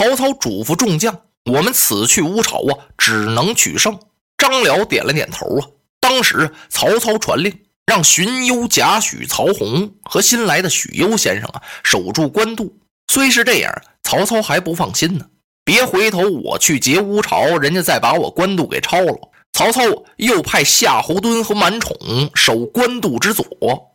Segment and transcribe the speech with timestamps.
[0.00, 1.14] 曹操嘱咐众将
[1.44, 4.00] ：“我们此去乌巢啊，只能取胜。”
[4.38, 5.68] 张辽点了点头啊。
[6.00, 7.54] 当时曹操传令，
[7.84, 12.74] 让荀攸、贾诩、曹洪和新来的许攸先生啊，守住官渡。
[13.08, 13.70] 虽是这样，
[14.02, 15.26] 曹操还不放心呢。
[15.66, 19.18] 别回头我去劫乌巢，人家再把我官渡给抄了。
[19.52, 19.82] 曹操
[20.16, 21.94] 又派夏侯惇和满宠
[22.34, 23.44] 守官渡之左，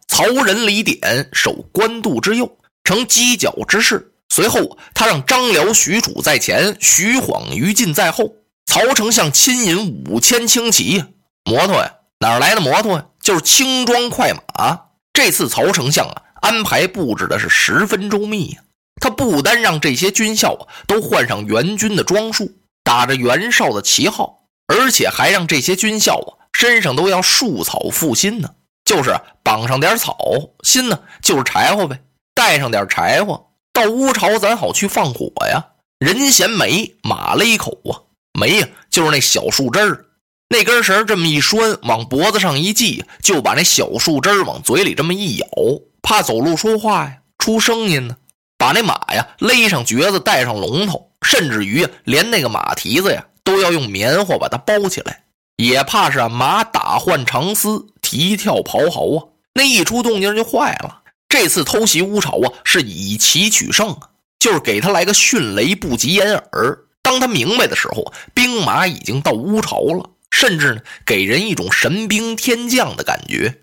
[0.07, 4.11] 曹仁、李典守官渡之右，成犄角之势。
[4.29, 8.33] 随后，他让张辽、许褚在前，徐晃、于禁在后。
[8.65, 11.03] 曹丞相亲引五千轻骑，
[11.43, 13.05] 摩托呀，哪来的摩托呀？
[13.21, 14.81] 就是轻装快马。
[15.13, 18.61] 这次曹丞相啊，安排布置的是十分周密呀。
[18.99, 22.51] 他不单让这些军校啊都换上元军的装束，
[22.83, 28.49] 打着袁绍的旗号，而且还让这些军校啊身上都要束草附薪呢，
[28.83, 30.17] 就是绑上点草，
[30.63, 32.01] 薪呢就是柴火呗，
[32.33, 35.65] 带上点柴火，到乌巢咱好去放火呀。
[35.99, 38.07] 人衔煤，马勒口啊。
[38.39, 40.05] 煤呀，就是那小树枝儿，
[40.49, 45.47] 那根绳这么一拴，往脖子上一系，就把那小树枝儿往嘴里这么一咬，
[46.01, 48.15] 怕走路说话呀出声音呢。
[48.57, 55.23] 把那马呀勒上橛子，带上龙头，甚至于连那个马蹄子呀都要用棉花把它包起来，
[55.57, 59.27] 也怕是马打换长丝，蹄跳刨嚎啊。
[59.53, 61.03] 那一出动静就坏了。
[61.37, 64.07] 这次偷袭乌巢啊，是以奇取胜啊，
[64.39, 66.79] 就是给他来个迅雷不及掩耳。
[67.03, 73.53] 当他明白的时候，兵马已经到乌巢了，甚至呢，给人一种神兵天降的感觉。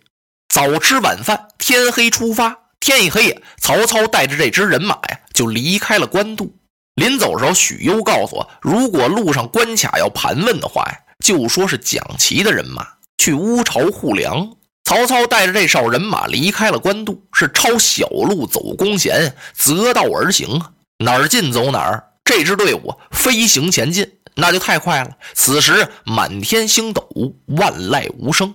[0.51, 2.59] 早吃晚饭，天黑出发。
[2.79, 6.55] 天一黑，曹操带着这支人马呀，就离开了官渡。
[6.97, 14.57] 临走时候，许攸告诉我，如果路上关卡要盘问的话呀，就说是蒋齐的人马去乌巢护粮。
[14.85, 22.09] 曹操带着这哨人马离开了官渡，是抄小路走弓弦，择道而行啊，哪儿近走哪儿。
[22.25, 25.17] 这支队伍飞行前进，那就太快了。
[25.35, 27.09] 此时满天星斗，
[27.47, 28.55] 万籁无声。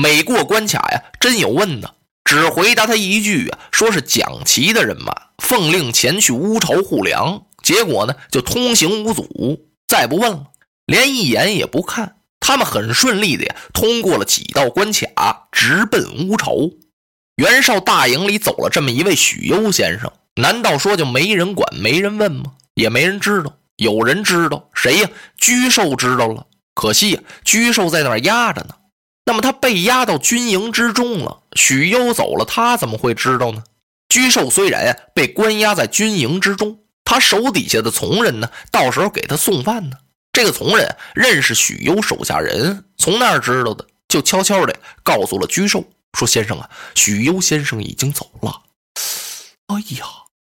[0.00, 1.94] 每过关卡呀，真有问的，
[2.24, 7.42] 只回答他一句啊，说是蒋齐的人马奉令前去乌巢护粮。
[7.62, 10.46] 结果呢，就通行无阻，再不问了，
[10.86, 12.16] 连一眼也不看。
[12.42, 16.52] 他们很顺利的呀，通过了几道关卡，直奔乌巢。
[17.36, 22.52] 袁绍大营里走了这么一位许攸先生，难道说就没人管、没人问吗？
[22.74, 25.08] 也没人知道，有人知道谁呀？
[25.38, 28.74] 居寿知道了，可惜呀，居寿在那儿压着呢。
[29.24, 33.62] 那么他被压到军营之中了，许攸走了，他怎么会知道呢？
[34.08, 39.96] 居寿虽然呀被关押在军营之中，他手底下的从人呢，到时候给他送饭呢。
[40.32, 45.84] 这个从人认识许攸手下人，从那儿知道的，就悄悄的告诉了居寿，
[46.16, 48.62] 说：“先生啊，许攸先生已经走了。”
[49.68, 50.06] 哎呀，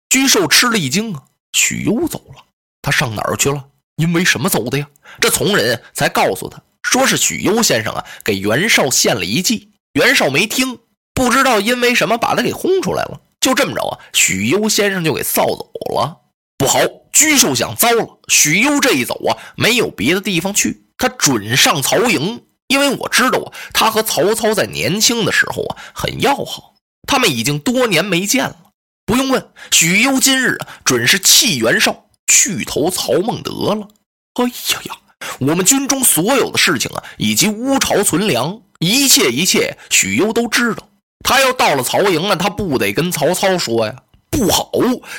[0.09, 1.23] 居寿吃了一惊啊。
[1.53, 2.43] 许攸走了，
[2.81, 3.63] 他上哪儿去了？
[3.95, 4.87] 因为什么走的呀？
[5.21, 9.71] 这从人才告诉他，说是许攸先生啊，给袁绍献了一计。
[9.93, 10.79] 袁绍没听，
[11.13, 13.21] 不知道因为什么把他给轰出来了。
[13.39, 16.21] 就这么着啊，许攸先生就给臊走了。
[16.57, 16.79] 不好，
[17.15, 18.19] 居寿想糟了。
[18.27, 22.43] 许攸这一走啊，没有别的地方去，他准上曹营。
[22.67, 26.73] 因为我知道啊，他和曹操在年轻的时候啊很要好，
[27.07, 28.57] 他们已经多年没见了。
[29.05, 33.87] 不用问，许攸今日啊，准是弃袁绍去投曹孟德了。
[34.33, 34.97] 哎呀呀，
[35.39, 40.89] 我们军中所有的事情啊，以及乌巢存粮，一切一切，许攸都知道。
[41.23, 43.95] 他要到了曹营啊，他不得跟曹操说呀？
[44.35, 44.69] 不好！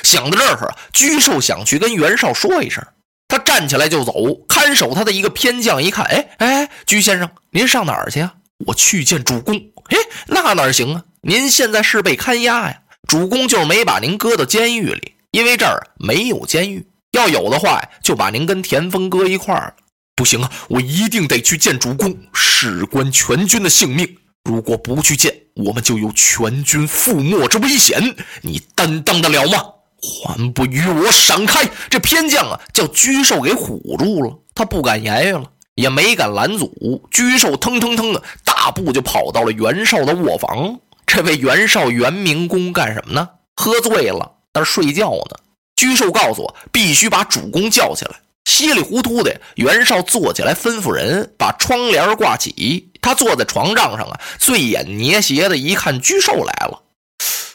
[0.03, 2.85] 想到这儿啊，居寿想去跟袁绍说一声。
[3.27, 4.13] 他站起来就走，
[4.47, 8.35] 看守他的一个偏将一看，哎哎，居先生，您上哪儿去啊？
[8.65, 9.55] 我去见主公。
[9.89, 11.03] 哎，那哪行啊？
[11.21, 12.81] 您现在是被看押呀。
[13.07, 16.87] 主公就是没把您搁到监狱里，因为这儿没有监狱。
[17.11, 19.73] 要有的话，就把您跟田丰搁一块儿了。
[20.15, 24.17] 不行啊，我一定得去见主公，事关全军的性命。
[24.43, 28.15] 如果不去见，我们就有全军覆没之危险。
[28.41, 29.63] 你担当得了吗？
[29.99, 31.67] 还不与我闪开！
[31.89, 35.43] 这偏将啊，叫居寿给唬住了，他不敢言语了，
[35.73, 36.71] 也没敢拦阻。
[37.09, 40.79] 居寿腾腾腾的大步就跑到了袁绍的卧房。
[41.07, 43.27] 这位袁绍袁明公干什么呢？
[43.55, 45.37] 喝醉了，那睡觉呢。
[45.75, 48.11] 居寿告诉我，必须把主公叫起来。
[48.45, 52.86] 稀里糊涂的，袁绍坐起来，吩咐人把窗帘挂起。
[53.01, 56.81] 他坐在床帐上啊，醉眼捏斜的一看，居寿来了。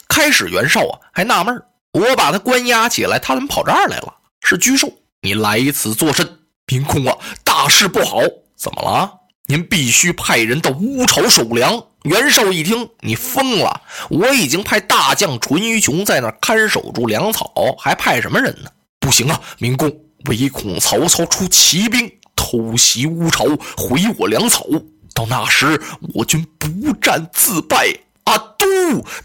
[0.07, 4.13] 开始袁绍啊还纳闷我把他关押起来，他怎么跑这儿来了？
[4.41, 4.91] 是居寿，
[5.21, 6.39] 你来此作甚？
[6.67, 8.19] 明公啊，大事不好！
[8.55, 9.11] 怎么了？
[9.47, 11.83] 您必须派人到乌巢守粮。
[12.03, 13.81] 袁绍一听，你疯了！
[14.09, 18.69] 我已经派大将淳于琼在那看守住粮草，还派什么人呢？
[18.99, 19.89] 不行啊，明公，
[20.25, 23.45] 唯恐曹操出骑兵偷袭乌巢，
[23.77, 24.65] 毁我粮草。
[25.13, 25.79] 到那时，
[26.13, 27.87] 我军不战自败。
[28.25, 28.65] 阿，都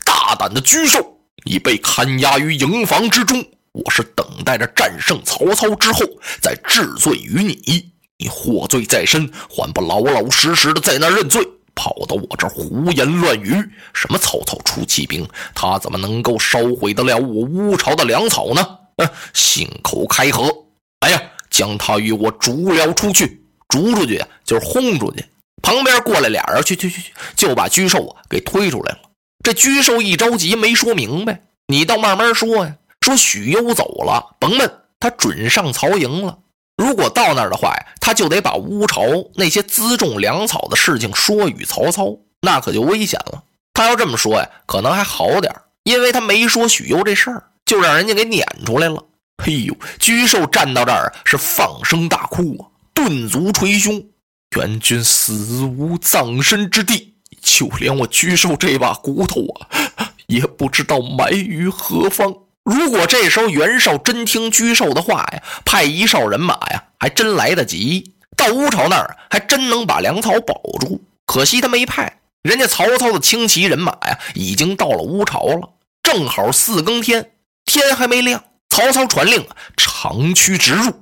[0.04, 3.44] 大胆的沮授，已被看押于营房之中。
[3.72, 6.00] 我是等待着战胜曹操之后，
[6.40, 7.92] 再治罪于你。
[8.18, 11.46] 你获罪在身，还不老老实实的在那认罪？
[11.76, 13.54] 跑到我这儿胡言乱语，
[13.94, 15.24] 什么曹操出骑兵，
[15.54, 18.66] 他怎么能够烧毁得了我乌巢的粮草呢？
[18.96, 20.52] 嗯，信口开河！
[20.98, 25.24] 哎呀，将他与我逐了出去，逐出去就是轰出去。
[25.62, 28.98] 旁边过来俩人，去去去去，就把居寿啊给推出来了。
[29.42, 32.74] 这居寿一着急，没说明白，你倒慢慢说呀。
[33.00, 34.70] 说许攸走了，甭问，
[35.00, 36.38] 他准上曹营了。
[36.76, 39.02] 如果到那儿的话呀，他就得把乌巢
[39.34, 43.42] 那些辎重粮草的事情说与曹操，那可就危险了。
[43.72, 45.54] 他要这么说呀，可能还好点
[45.84, 49.02] 因为他没说许攸这事儿，就让人家给撵出来了。
[49.42, 54.04] 嘿呦，居寿站到这儿是放声大哭啊，顿足捶胸，
[54.56, 62.34] 援军死无葬身之地，就连我居寿这把骨头啊，也不知道埋于何方。
[62.64, 71.02] 如果这时候袁绍真听居寿的话呀，派一哨人马呀，还真来得及到乌巢那儿，还真能把粮草保住。
[71.26, 75.70] 可惜他没派，人家曹操的轻骑人马呀，已经到了乌巢了。
[76.02, 77.32] 正好四更天，
[77.64, 79.46] 天还没亮，曹操传令，
[79.76, 80.92] 长驱直入，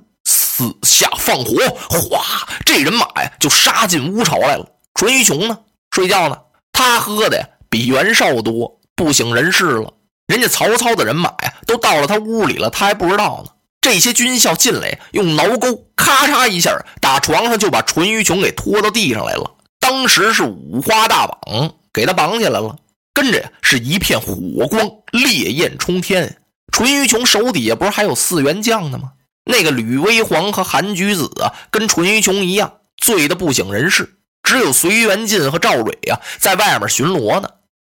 [0.57, 1.53] 四下放火，
[1.87, 2.25] 哗，
[2.65, 4.65] 这人马呀就杀进乌巢来了。
[4.95, 5.59] 淳于琼呢，
[5.91, 6.39] 睡觉呢，
[6.73, 9.93] 他喝的呀比袁绍多，不省人事了。
[10.25, 13.51] 人家曹操的人马呀，都到了他屋里了，他还不知道呢。
[13.81, 19.51] 这些军校进来，用挠钩咔嚓一下打床上，就把淳于琼给拖到地上来了。
[19.79, 22.75] 当时是五花大绑，给他绑起来了。
[23.13, 26.41] 跟着呀，是一片火光，烈焰冲天。
[26.71, 29.11] 淳于琼手底下不是还有四员将呢吗？
[29.47, 34.17] 那个吕威煌和韩举子啊，跟淳于琼一样，醉得不省人事。
[34.43, 37.49] 只有隋元进和赵蕊啊，在外面巡逻呢。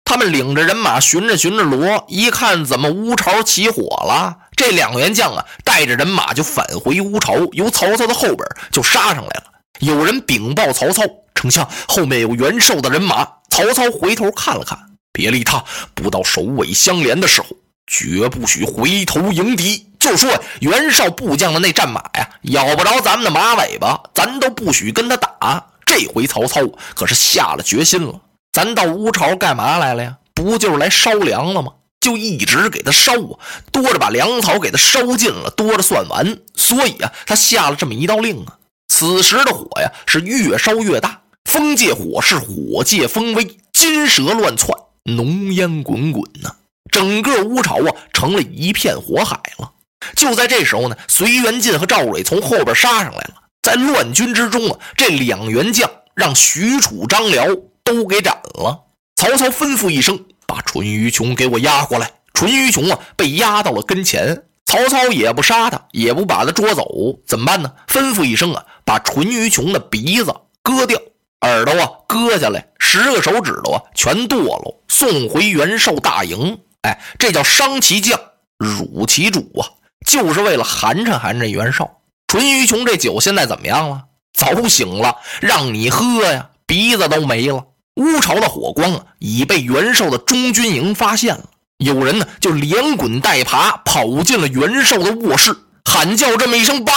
[0.07, 4.38] 他们领着人马巡着巡着逻，一看怎么乌巢起火了？
[4.56, 9.46] 这两员将啊，带着人马就返回乌巢，由曹操的后边就杀上来了。
[9.80, 11.04] 有人禀报曹操，
[11.34, 13.28] 丞相后面有袁绍的人马。
[13.50, 14.78] 曹操回头看了看，
[15.12, 15.63] 别理他，
[15.94, 17.48] 不到首尾相连的时候，
[17.88, 19.88] 绝不许回头迎敌。
[20.00, 20.30] 就说
[20.60, 25.66] 袁绍部将的那战马呀，咬不着咱们的马尾巴，咱都不许跟他打。
[25.86, 26.62] 这回曹操
[26.94, 28.22] 可是下了决心了。
[28.52, 30.18] 咱到乌巢干嘛来了呀？
[30.34, 31.72] 不就是来烧粮了吗？
[32.00, 33.40] 就一直给他烧啊，
[33.72, 36.38] 多着把粮草给他烧尽了，多着算完。
[36.56, 38.58] 所以啊，他下了这么一道令啊。
[38.88, 46.56] 此时的火呀，是越烧越大，风借火势，火借风威，金蛇乱窜，浓烟滚滚呐。
[46.96, 49.70] 整个乌巢啊，成了一片火海了。
[50.16, 57.46] 就在这时候呢，隋元进和赵蕊从后边杀上来了，在乱军之中啊，这两员将让许褚、张辽。
[57.84, 58.86] 都给斩了！
[59.16, 62.14] 曹操吩咐一声，把淳于琼给我押过来。
[62.34, 64.42] 淳于琼啊，被押到了跟前。
[64.66, 66.84] 曹操也不杀他，也不把他捉走，
[67.28, 67.72] 怎么办呢？
[67.88, 70.34] 吩咐一声啊，把淳于琼的鼻子
[70.64, 71.00] 割掉，
[71.42, 76.58] 耳朵啊割下来，十个手指头啊全剁了，送回袁绍大营。
[76.86, 78.20] 哎，这叫伤其将，
[78.60, 79.65] 辱其主啊，
[80.06, 81.98] 就是为了寒碜寒碜袁绍。
[82.27, 84.04] 淳于琼这酒现在怎么样了？
[84.34, 87.65] 早醒了，让你喝呀，鼻子都没了。
[87.96, 91.46] 乌巢的火光啊，已被袁绍的中军营发现了。
[91.77, 96.94] 有人呢，就连滚带爬跑进了袁绍的卧室，喊叫这么一声“包”，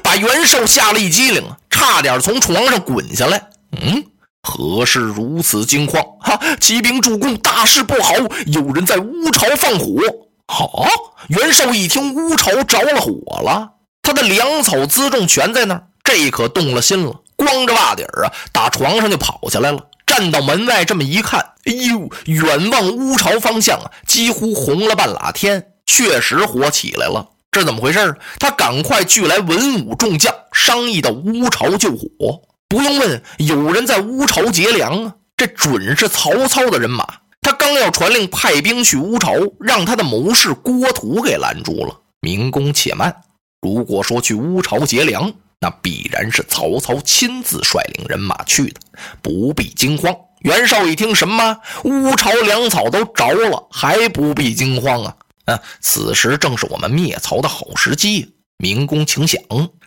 [0.00, 3.48] 把袁绍吓了一激灵，差点从床上滚下来。
[3.82, 4.04] 嗯，
[4.44, 6.04] 何事如此惊慌？
[6.20, 8.12] 哈，骑兵助攻，大事不好！
[8.46, 10.02] 有人在乌巢放火。
[10.46, 10.86] 好，
[11.28, 13.10] 袁绍一听乌巢着了火
[13.40, 13.70] 了，
[14.02, 19.86] 他的粮草辎重全在那儿，这可动了心了，光着袜底儿啊，打床上就跑下来了。
[20.06, 27.26] 站到门外这么一看，哎呦，远望乌巢方向啊，几乎红了半拉天，确实火起来了。
[27.50, 28.14] 这怎么回事？
[28.38, 32.42] 他赶快聚来文武众将，商议到乌巢救火。
[32.74, 37.06] 不用问，有人在乌巢劫粮啊，这准是曹操的人马。
[37.40, 42.00] 他刚要传令派兵去乌巢，让他的谋士郭图给拦住了。
[42.20, 43.14] 明公且慢，
[43.62, 45.32] 如果说去乌巢劫粮。
[45.60, 48.80] 那必然是曹操亲自率领人马去的，
[49.22, 50.12] 不必惊慌。
[50.40, 55.16] 袁绍一听，什么乌巢粮草都着了，还不必惊慌啊？
[55.44, 58.34] 啊，此时正是我们灭曹的好时机。
[58.58, 59.40] 明公请想，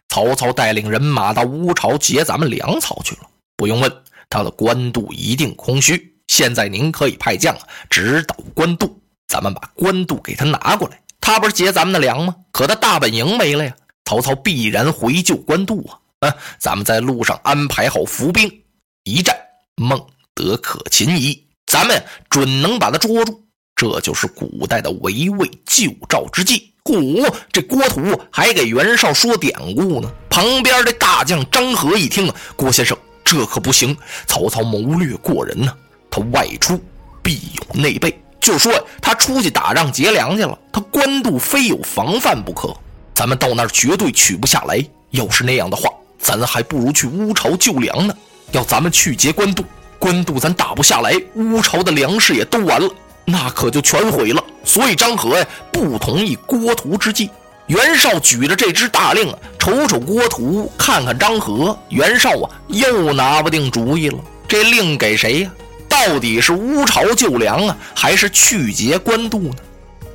[0.09, 3.21] 曹操带领人马到乌巢劫咱们粮草去了，
[3.55, 3.91] 不用问，
[4.29, 6.15] 他的官渡一定空虚。
[6.27, 7.57] 现在您可以派将
[7.89, 10.99] 指导官渡，咱们把官渡给他拿过来。
[11.21, 12.35] 他不是劫咱们的粮吗？
[12.51, 13.75] 可他大本营没了呀！
[14.05, 15.99] 曹操必然回救官渡啊！
[16.27, 18.63] 啊，咱们在路上安排好伏兵，
[19.03, 19.37] 一战
[19.75, 21.47] 孟德可擒矣。
[21.65, 23.43] 咱们准能把他捉住。
[23.75, 26.73] 这就是古代的围魏救赵之计。
[26.93, 30.09] 嚯，这郭图还给袁绍说典故呢。
[30.29, 35.73] 旁边的大将张合一听啊，郭先生这可不行，曹操谋略过人呢，
[36.09, 36.79] 他外出
[37.21, 38.17] 必有内备。
[38.39, 42.73] 就说他出去打仗劫粮去了，他官渡非有防范不可。
[43.13, 44.81] 咱们到那儿绝对取不下来。
[45.11, 45.89] 要是那样的话，
[46.19, 48.15] 咱还不如去乌巢救粮呢。
[48.51, 49.65] 要咱们去劫官渡，
[49.99, 52.89] 官渡咱打不下来，乌巢的粮食也都完了，
[53.29, 54.43] 那可就全毁了。
[54.63, 57.29] 所以张合呀不同意郭图之计。
[57.67, 64.17] 袁绍举着这支大令啊，瞅瞅郭图，看看张合，袁绍啊又拿不定主意了。
[64.47, 65.51] 这令给谁呀？
[65.89, 69.55] 到底是乌巢救粮啊，还是去劫官渡呢？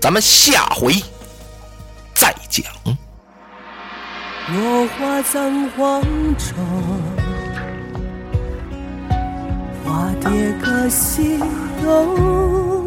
[0.00, 0.94] 咱们下回
[2.14, 2.64] 再讲。
[4.48, 6.02] 落花葬黄
[6.36, 6.56] 冢，
[9.84, 11.38] 花蝶各西
[11.82, 12.81] 东。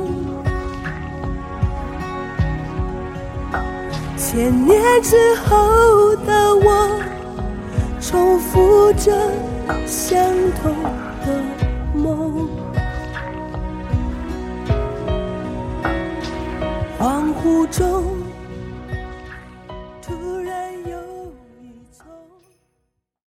[4.35, 5.15] 千年之
[5.45, 6.99] 后的我，
[8.01, 9.13] 重复着
[9.87, 10.21] 相
[10.61, 10.75] 同
[11.25, 11.41] 的
[11.93, 12.49] 梦。
[16.99, 18.14] 恍惚中。